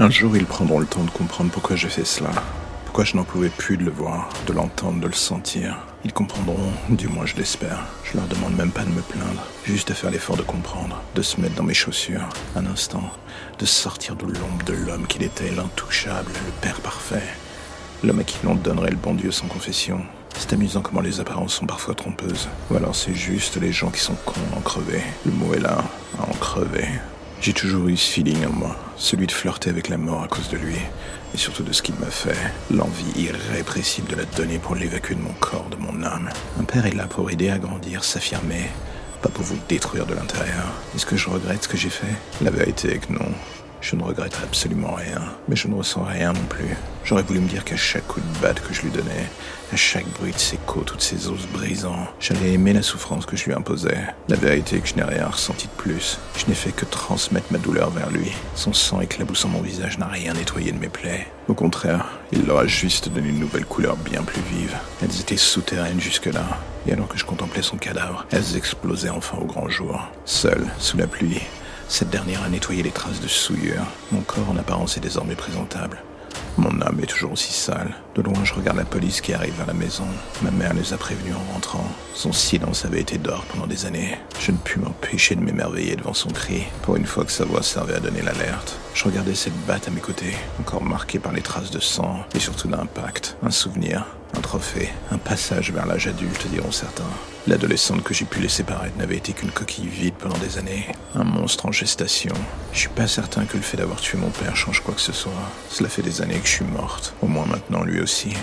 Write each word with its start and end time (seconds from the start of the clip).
Un 0.00 0.10
jour, 0.10 0.36
ils 0.36 0.46
prendront 0.46 0.78
le 0.78 0.86
temps 0.86 1.02
de 1.02 1.10
comprendre 1.10 1.50
pourquoi 1.50 1.74
j'ai 1.74 1.88
fait 1.88 2.04
cela. 2.04 2.30
Pourquoi 2.84 3.02
je 3.02 3.16
n'en 3.16 3.24
pouvais 3.24 3.48
plus 3.48 3.76
de 3.76 3.82
le 3.82 3.90
voir, 3.90 4.28
de 4.46 4.52
l'entendre, 4.52 5.00
de 5.00 5.08
le 5.08 5.12
sentir. 5.12 5.76
Ils 6.04 6.12
comprendront, 6.12 6.70
du 6.88 7.08
moins 7.08 7.26
je 7.26 7.34
l'espère. 7.34 7.84
Je 8.04 8.16
leur 8.16 8.28
demande 8.28 8.54
même 8.54 8.70
pas 8.70 8.84
de 8.84 8.90
me 8.90 9.00
plaindre, 9.00 9.42
juste 9.64 9.90
à 9.90 9.94
faire 9.94 10.12
l'effort 10.12 10.36
de 10.36 10.42
comprendre, 10.42 11.02
de 11.16 11.22
se 11.22 11.40
mettre 11.40 11.56
dans 11.56 11.64
mes 11.64 11.74
chaussures, 11.74 12.28
un 12.54 12.66
instant, 12.66 13.10
de 13.58 13.66
sortir 13.66 14.14
de 14.14 14.26
l'ombre 14.26 14.64
de 14.64 14.72
l'homme 14.72 15.08
qu'il 15.08 15.24
était, 15.24 15.50
l'intouchable, 15.50 16.30
le 16.46 16.52
père 16.60 16.80
parfait. 16.80 17.26
L'homme 18.04 18.20
à 18.20 18.24
qui 18.24 18.38
l'on 18.44 18.54
donnerait 18.54 18.90
le 18.90 18.96
bon 18.96 19.14
Dieu 19.14 19.32
sans 19.32 19.48
confession. 19.48 20.00
C'est 20.38 20.52
amusant 20.52 20.80
comment 20.80 21.00
les 21.00 21.18
apparences 21.18 21.54
sont 21.54 21.66
parfois 21.66 21.96
trompeuses. 21.96 22.48
Ou 22.70 22.76
alors 22.76 22.94
c'est 22.94 23.14
juste 23.14 23.56
les 23.56 23.72
gens 23.72 23.90
qui 23.90 24.00
sont 24.00 24.16
cons 24.24 24.34
à 24.54 24.58
en 24.58 24.60
crever. 24.60 25.02
Le 25.26 25.32
mot 25.32 25.54
est 25.54 25.60
là, 25.60 25.78
à 26.20 26.22
en 26.22 26.34
crever. 26.34 26.86
J'ai 27.40 27.52
toujours 27.52 27.88
eu 27.88 27.96
ce 27.96 28.10
feeling 28.10 28.44
en 28.46 28.52
moi, 28.52 28.76
celui 28.96 29.26
de 29.26 29.32
flirter 29.32 29.70
avec 29.70 29.88
la 29.88 29.96
mort 29.96 30.22
à 30.22 30.28
cause 30.28 30.48
de 30.48 30.56
lui, 30.56 30.74
et 31.32 31.36
surtout 31.36 31.62
de 31.62 31.72
ce 31.72 31.82
qu'il 31.82 31.94
m'a 31.94 32.10
fait, 32.10 32.36
l'envie 32.70 33.12
irrépressible 33.16 34.10
de 34.10 34.16
la 34.16 34.24
donner 34.24 34.58
pour 34.58 34.74
l'évacuer 34.74 35.14
de 35.14 35.22
mon 35.22 35.32
corps, 35.34 35.68
de 35.70 35.76
mon 35.76 36.02
âme. 36.02 36.30
Un 36.60 36.64
père 36.64 36.84
est 36.84 36.94
là 36.94 37.06
pour 37.06 37.30
aider 37.30 37.48
à 37.48 37.58
grandir, 37.58 38.02
s'affirmer, 38.02 38.68
pas 39.22 39.28
pour 39.28 39.44
vous 39.44 39.58
détruire 39.68 40.04
de 40.04 40.14
l'intérieur. 40.14 40.66
Est-ce 40.94 41.06
que 41.06 41.16
je 41.16 41.30
regrette 41.30 41.62
ce 41.62 41.68
que 41.68 41.76
j'ai 41.76 41.90
fait? 41.90 42.12
La 42.42 42.50
vérité 42.50 42.94
est 42.94 42.98
que 42.98 43.12
non. 43.12 43.30
Je 43.80 43.96
ne 43.96 44.02
regrette 44.02 44.38
absolument 44.42 44.94
rien, 44.94 45.22
mais 45.48 45.56
je 45.56 45.68
ne 45.68 45.74
ressens 45.74 46.02
rien 46.02 46.32
non 46.32 46.44
plus. 46.48 46.76
J'aurais 47.04 47.22
voulu 47.22 47.40
me 47.40 47.48
dire 47.48 47.64
qu'à 47.64 47.76
chaque 47.76 48.06
coup 48.06 48.20
de 48.20 48.38
batte 48.42 48.60
que 48.60 48.74
je 48.74 48.82
lui 48.82 48.90
donnais, 48.90 49.30
à 49.72 49.76
chaque 49.76 50.08
bruit 50.18 50.32
de 50.32 50.38
ses 50.38 50.56
côtes, 50.66 50.86
toutes 50.86 51.02
ses 51.02 51.28
os 51.28 51.46
brisants, 51.52 52.06
j'allais 52.20 52.52
aimer 52.52 52.72
la 52.72 52.82
souffrance 52.82 53.24
que 53.24 53.36
je 53.36 53.44
lui 53.44 53.52
imposais. 53.54 53.98
La 54.28 54.36
vérité 54.36 54.76
est 54.76 54.80
que 54.80 54.88
je 54.88 54.94
n'ai 54.94 55.04
rien 55.04 55.26
ressenti 55.26 55.66
de 55.66 55.82
plus. 55.82 56.18
Je 56.36 56.46
n'ai 56.46 56.54
fait 56.54 56.72
que 56.72 56.84
transmettre 56.84 57.52
ma 57.52 57.58
douleur 57.58 57.90
vers 57.90 58.10
lui. 58.10 58.32
Son 58.54 58.72
sang 58.72 59.00
éclaboussant 59.00 59.48
mon 59.48 59.62
visage 59.62 59.98
n'a 59.98 60.06
rien 60.06 60.34
nettoyé 60.34 60.72
de 60.72 60.78
mes 60.78 60.88
plaies. 60.88 61.26
Au 61.48 61.54
contraire, 61.54 62.06
il 62.32 62.46
leur 62.46 62.58
a 62.58 62.66
juste 62.66 63.08
donné 63.08 63.28
une 63.28 63.40
nouvelle 63.40 63.64
couleur 63.64 63.96
bien 63.96 64.22
plus 64.22 64.42
vive. 64.52 64.76
Elles 65.02 65.20
étaient 65.20 65.36
souterraines 65.36 66.00
jusque-là. 66.00 66.44
Et 66.86 66.92
alors 66.92 67.08
que 67.08 67.18
je 67.18 67.24
contemplais 67.24 67.62
son 67.62 67.76
cadavre, 67.76 68.26
elles 68.30 68.56
explosaient 68.56 69.08
enfin 69.08 69.38
au 69.38 69.46
grand 69.46 69.68
jour. 69.68 70.08
Seul, 70.24 70.66
sous 70.78 70.96
la 70.96 71.06
pluie, 71.06 71.40
cette 71.88 72.10
dernière 72.10 72.42
a 72.42 72.48
nettoyé 72.48 72.82
les 72.82 72.90
traces 72.90 73.20
de 73.20 73.28
souillure. 73.28 73.84
Mon 74.12 74.20
corps 74.20 74.50
en 74.50 74.56
apparence 74.56 74.96
est 74.96 75.00
désormais 75.00 75.34
présentable. 75.34 76.02
Mon 76.58 76.80
âme 76.82 76.98
est 77.00 77.06
toujours 77.06 77.32
aussi 77.32 77.52
sale. 77.52 77.94
De 78.16 78.22
loin, 78.22 78.44
je 78.44 78.52
regarde 78.52 78.76
la 78.76 78.84
police 78.84 79.20
qui 79.20 79.32
arrive 79.32 79.54
vers 79.56 79.66
la 79.66 79.74
maison. 79.74 80.06
Ma 80.42 80.50
mère 80.50 80.74
les 80.74 80.92
a 80.92 80.96
prévenus 80.96 81.34
en 81.34 81.52
rentrant. 81.52 81.86
Son 82.14 82.32
silence 82.32 82.84
avait 82.84 83.00
été 83.00 83.16
d'or 83.16 83.44
pendant 83.44 83.66
des 83.66 83.86
années. 83.86 84.18
Je 84.40 84.50
ne 84.50 84.56
pus 84.56 84.80
m'empêcher 84.80 85.36
de 85.36 85.40
m'émerveiller 85.40 85.94
devant 85.94 86.14
son 86.14 86.30
cri. 86.30 86.64
Pour 86.82 86.96
une 86.96 87.06
fois 87.06 87.24
que 87.24 87.32
sa 87.32 87.44
voix 87.44 87.62
servait 87.62 87.94
à 87.94 88.00
donner 88.00 88.22
l'alerte. 88.22 88.76
Je 88.92 89.04
regardais 89.04 89.36
cette 89.36 89.56
batte 89.66 89.86
à 89.86 89.92
mes 89.92 90.00
côtés, 90.00 90.34
encore 90.58 90.82
marquée 90.82 91.20
par 91.20 91.32
les 91.32 91.42
traces 91.42 91.70
de 91.70 91.80
sang 91.80 92.24
et 92.34 92.40
surtout 92.40 92.66
d'impact. 92.66 93.36
Un 93.42 93.52
souvenir, 93.52 94.04
un 95.10 95.18
passage 95.18 95.72
vers 95.72 95.86
l'âge 95.86 96.06
adulte, 96.06 96.46
diront 96.50 96.72
certains. 96.72 97.04
L'adolescente 97.46 98.02
que 98.02 98.14
j'ai 98.14 98.24
pu 98.24 98.40
laisser 98.40 98.62
paraître 98.62 98.96
n'avait 98.96 99.16
été 99.16 99.32
qu'une 99.32 99.50
coquille 99.50 99.88
vide 99.88 100.14
pendant 100.18 100.38
des 100.38 100.58
années. 100.58 100.86
Un 101.14 101.24
monstre 101.24 101.66
en 101.66 101.72
gestation. 101.72 102.34
Je 102.72 102.80
suis 102.80 102.88
pas 102.88 103.06
certain 103.06 103.44
que 103.44 103.56
le 103.56 103.62
fait 103.62 103.76
d'avoir 103.76 104.00
tué 104.00 104.18
mon 104.18 104.30
père 104.30 104.56
change 104.56 104.80
quoi 104.80 104.94
que 104.94 105.00
ce 105.00 105.12
soit. 105.12 105.32
Cela 105.70 105.88
fait 105.88 106.02
des 106.02 106.22
années 106.22 106.38
que 106.38 106.46
je 106.46 106.52
suis 106.52 106.64
morte. 106.64 107.14
Au 107.22 107.26
moins 107.26 107.46
maintenant, 107.46 107.84
lui 107.84 108.00
aussi. 108.00 108.34